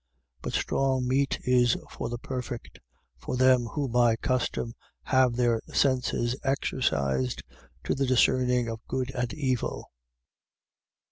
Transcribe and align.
5:14. 0.37 0.41
But 0.41 0.53
strong 0.53 1.07
meat 1.07 1.39
is 1.43 1.77
for 1.91 2.09
the 2.09 2.17
perfect: 2.17 2.79
for 3.19 3.37
them 3.37 3.65
who 3.67 3.87
by 3.87 4.15
custom 4.15 4.73
have 5.03 5.35
their 5.35 5.61
senses 5.71 6.35
exercised 6.43 7.43
to 7.83 7.93
the 7.93 8.07
discerning 8.07 8.67
of 8.67 8.81
good 8.87 9.11
and 9.13 9.31
evil. 9.31 9.91